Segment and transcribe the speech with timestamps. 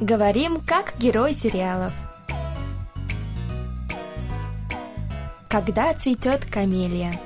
[0.00, 1.92] Говорим, как герой сериалов.
[5.48, 7.18] Когда цветет камелия.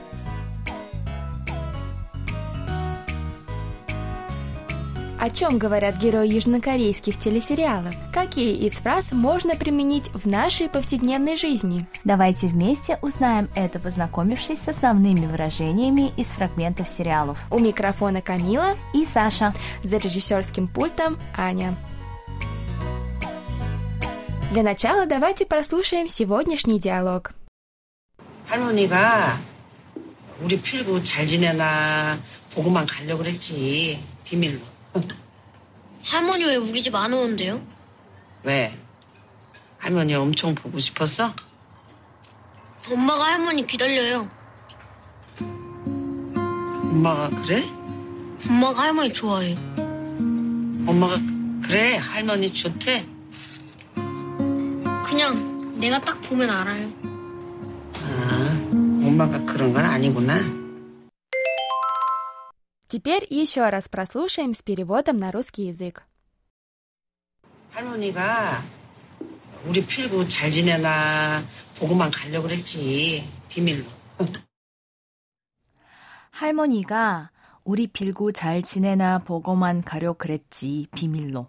[5.19, 7.95] О чем говорят герои южнокорейских телесериалов?
[8.13, 11.87] Какие из фраз можно применить в нашей повседневной жизни?
[12.05, 17.45] Давайте вместе узнаем это, познакомившись с основными выражениями из фрагментов сериалов.
[17.51, 19.53] У микрофона Камила и Саша.
[19.83, 21.77] За режиссерским пультом Аня.
[24.52, 27.34] Для начала давайте прослушаем сегодняшний диалог.
[28.48, 29.40] 할머니가
[30.42, 32.18] 우리 필구 잘 지내나
[32.54, 34.60] 보고만 가려고 그랬지 비밀로
[36.04, 37.60] 할머니 왜 우리 집 안 오는데요?
[38.44, 38.78] 왜?
[39.80, 41.34] 할머니 엄청 보고 싶었어?
[42.92, 44.30] 엄마가 할머니 기다려요.
[45.40, 47.64] 엄마가 그래?
[48.48, 49.58] 엄마가 할머니 좋아해요.
[50.88, 51.18] 엄마가
[51.64, 53.06] 그래 할머니 좋대?
[55.10, 56.92] 그냥 내가 딱 보면 알아요.
[57.96, 60.40] 아 엄마가 그런 건 아니구나
[62.88, 66.06] Теперь еще раз прослушаем с переводом на русский язык.
[67.72, 68.64] 할머니가
[69.66, 71.44] 우리 필구 잘 지내나
[71.78, 73.84] 보고만 가려고 그랬지 비밀로
[76.32, 77.32] 할머니가
[77.64, 81.48] 우리 빌고 잘 지내나 보고만 가려 그랬지, 비밀로.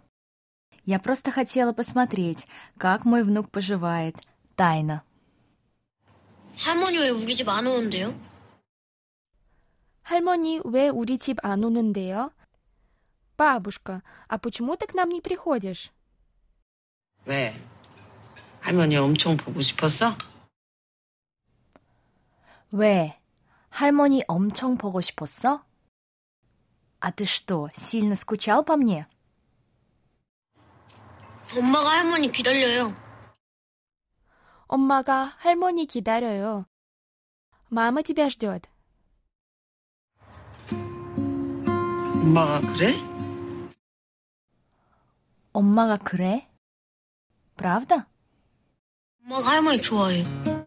[0.85, 2.47] Я просто хотела посмотреть,
[2.79, 4.17] как мой внук поживает.
[4.57, 5.03] Тайна.
[6.57, 8.15] 할머니 왜 우리 집 안 오는데요?
[10.03, 12.33] 할머니 왜 우리 집 안 오는데요?
[13.37, 15.91] Бабушка, а почему ты к нам не приходишь?
[17.27, 17.55] 왜?
[18.63, 20.17] 할머니 엄청 보고 싶었어?
[22.71, 23.19] 왜?
[23.71, 25.63] 할머니 엄청 보고 싶었어?
[27.01, 29.07] А ты что, сильно скучал по мне?
[31.59, 32.95] 엄마가 할머니 기다려요.
[34.69, 36.67] 엄마가 할머니 기다려요.
[37.71, 38.63] Мама тебя ждет.
[42.27, 42.95] 엄마가 그래?
[45.53, 46.49] 엄마가 그래?
[47.57, 48.07] Правда?
[49.25, 50.67] 엄마가 할머니 좋아해요.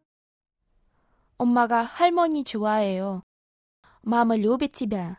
[1.37, 3.23] 엄마가 할머니 좋아해요.
[4.03, 5.17] Мама любит тебя.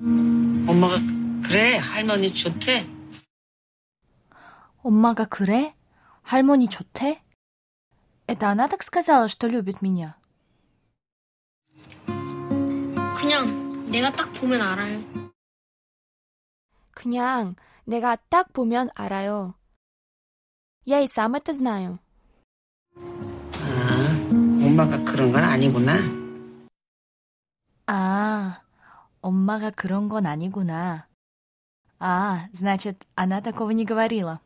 [0.00, 0.96] 엄마가
[1.42, 2.86] 그래 할머니 좋대?
[4.82, 5.74] 엄마가 그래?
[6.22, 7.22] 할머니 좋대?
[8.26, 10.16] Это она так сказала, что любит меня?
[13.16, 15.02] 그냥 내가 딱 보면 알아요.
[16.92, 17.54] 그냥
[17.84, 19.54] 내가 딱 보면 알아요.
[20.84, 21.98] Я и сам это знаю.
[22.94, 25.94] 아 엄마가 그런 건 아니구나
[27.88, 28.62] А,
[29.20, 31.06] 엄마가 그런 건 아니구나.
[32.00, 34.40] А, значит, она такого не говорила.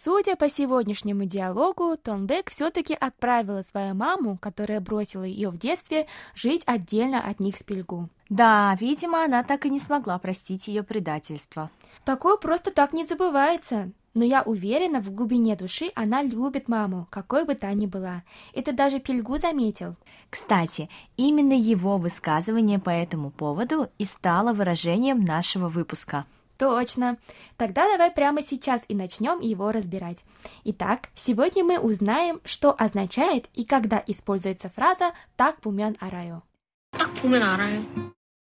[0.00, 6.62] Судя по сегодняшнему диалогу, Тонбек все-таки отправила свою маму, которая бросила ее в детстве, жить
[6.66, 8.08] отдельно от них с Пельгу.
[8.28, 11.72] Да, видимо, она так и не смогла простить ее предательство.
[12.04, 13.90] Такое просто так не забывается.
[14.14, 18.22] Но я уверена, в глубине души она любит маму, какой бы та ни была.
[18.54, 19.96] Это даже Пельгу заметил.
[20.30, 26.24] Кстати, именно его высказывание по этому поводу и стало выражением нашего выпуска.
[26.58, 27.18] Точно.
[27.56, 30.18] Тогда давай прямо сейчас и начнем его разбирать.
[30.64, 36.42] Итак, сегодня мы узнаем, что означает и когда используется фраза «так пумен араю».
[36.90, 37.84] Так пумен араю.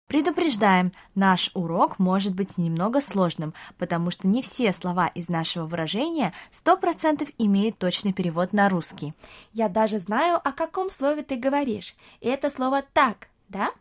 [0.07, 6.33] Предупреждаем, наш урок может быть немного сложным, потому что не все слова из нашего выражения
[6.51, 9.13] 100% имеют точный перевод на русский.
[9.53, 11.95] Я даже знаю, о каком слове ты говоришь.
[12.19, 13.71] И это слово «так», да?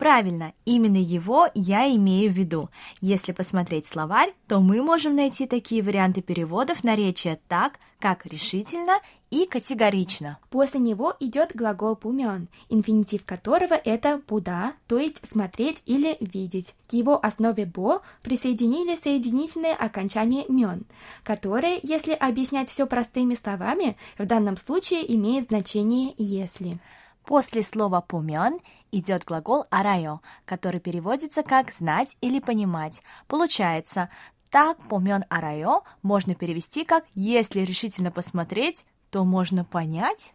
[0.00, 2.70] Правильно, именно его я имею в виду.
[3.02, 8.94] Если посмотреть словарь, то мы можем найти такие варианты переводов наречия так, как решительно
[9.28, 10.38] и категорично.
[10.48, 16.74] После него идет глагол пумен, инфинитив которого это буда, то есть смотреть или видеть.
[16.88, 20.86] К его основе бо присоединили соединительное окончание мен,
[21.24, 26.78] которое, если объяснять все простыми словами, в данном случае имеет значение если.
[27.26, 28.60] После слова «пумен»
[28.92, 33.02] идет глагол «арайо», который переводится как «знать» или «понимать».
[33.26, 34.10] Получается,
[34.50, 40.32] «так пумен арайо» можно перевести как «если решительно посмотреть, то можно понять».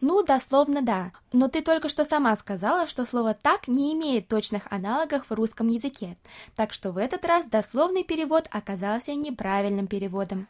[0.00, 1.12] Ну, дословно да.
[1.32, 5.68] Но ты только что сама сказала, что слово «так» не имеет точных аналогов в русском
[5.68, 6.16] языке.
[6.54, 10.48] Так что в этот раз дословный перевод оказался неправильным переводом.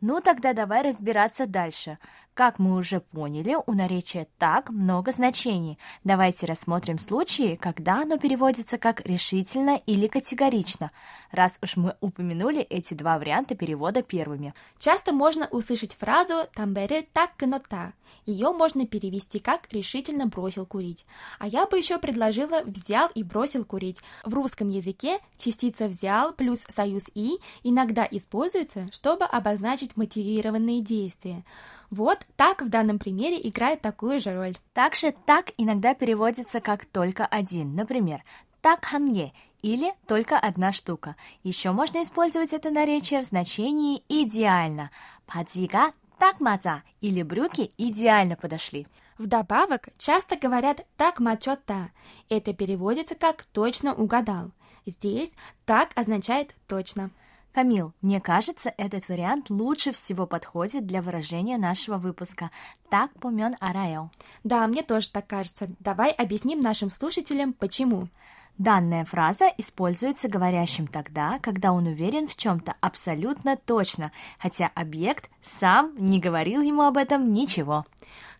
[0.00, 1.98] Ну тогда давай разбираться дальше.
[2.32, 5.78] Как мы уже поняли, у наречия «так» много значений.
[6.04, 10.90] Давайте рассмотрим случаи, когда оно переводится как решительно или категорично,
[11.32, 14.54] раз уж мы упомянули эти два варианта перевода первыми.
[14.78, 17.92] Часто можно услышать фразу «тамбере так кнота».
[18.24, 21.04] Ее можно перевести как «решительно бросил курить».
[21.38, 24.00] А я бы еще предложила «взял и бросил курить».
[24.24, 31.44] В русском языке частица «взял» плюс союз «и» иногда используется, чтобы обозначить мотивированные действия.
[31.90, 34.56] Вот так в данном примере играет такую же роль.
[34.72, 37.74] Также «так» иногда переводится как «только один».
[37.74, 38.22] Например,
[38.60, 39.32] «так ханье»
[39.62, 41.16] или «только одна штука».
[41.42, 44.90] Еще можно использовать это наречие в значении «идеально».
[45.26, 48.86] «Падзига так маза» или «брюки идеально подошли».
[49.16, 51.90] Вдобавок, часто говорят «так мачота».
[52.28, 54.50] Это переводится как «точно угадал».
[54.86, 55.32] Здесь
[55.64, 57.10] «так» означает «точно».
[57.52, 62.50] Камил, мне кажется, этот вариант лучше всего подходит для выражения нашего выпуска.
[62.88, 64.10] Так помен арайо.
[64.44, 65.68] Да, мне тоже так кажется.
[65.80, 68.08] Давай объясним нашим слушателям, почему.
[68.56, 75.94] Данная фраза используется говорящим тогда, когда он уверен в чем-то абсолютно точно, хотя объект сам
[75.96, 77.86] не говорил ему об этом ничего.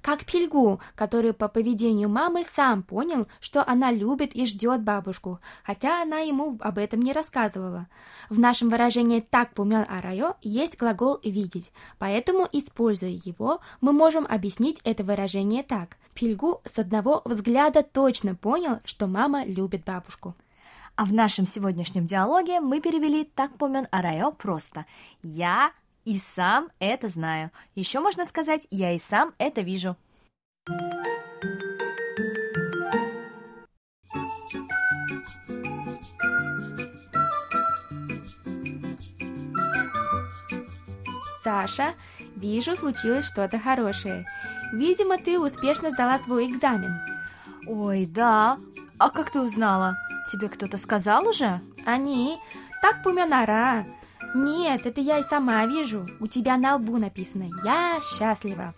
[0.02, 6.02] Как Пильгу, который по поведению мамы сам понял, что она любит и ждет бабушку, хотя
[6.02, 7.87] она ему об этом не рассказывала.
[8.28, 14.81] В нашем выражении «так помен арайо» есть глагол «видеть», поэтому, используя его, мы можем объяснить
[14.84, 15.96] это выражение так.
[16.14, 20.34] Пильгу с одного взгляда точно понял, что мама любит бабушку.
[20.96, 24.87] А в нашем сегодняшнем диалоге мы перевели «так помен арайо» просто
[25.22, 25.72] «я
[26.11, 27.53] и сам это знаю.
[27.77, 29.97] Еще можно сказать, я и сам это вижу.
[41.45, 41.95] Саша,
[42.35, 44.27] вижу, случилось что-то хорошее.
[44.73, 46.93] Видимо, ты успешно сдала свой экзамен.
[47.69, 48.59] Ой, да.
[48.99, 49.95] А как ты узнала?
[50.33, 51.61] Тебе кто-то сказал уже?
[51.87, 52.37] Они.
[52.83, 53.87] Так помянара.
[54.34, 56.07] Нет, это я и сама вижу.
[56.19, 58.74] У тебя на лбу написано «Я счастлива».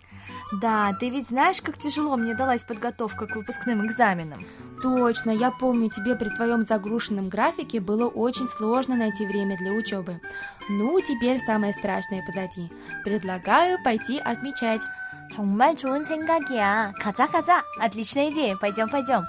[0.60, 4.44] Да, ты ведь знаешь, как тяжело мне далась подготовка к выпускным экзаменам.
[4.82, 10.20] Точно, я помню, тебе при твоем загруженном графике было очень сложно найти время для учебы.
[10.68, 12.70] Ну, теперь самое страшное позади.
[13.04, 14.82] Предлагаю пойти отмечать.
[15.30, 16.92] 정말 좋은 생각이야.
[17.00, 17.62] 가자, 가자.
[17.80, 18.56] Отличная идея.
[18.56, 19.24] Пойдем, пойдем.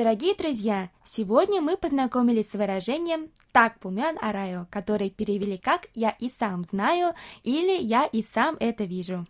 [0.00, 6.30] Дорогие друзья, сегодня мы познакомились с выражением «так пумен араю», который перевели как «я и
[6.30, 7.12] сам знаю»
[7.42, 9.26] или «я и сам это вижу».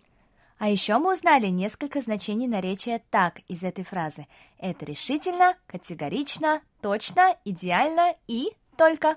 [0.59, 4.29] А еще мы узнали несколько значений наречия «так» из этой фразы.
[4.61, 9.17] Это решительно, категорично, точно, идеально и только.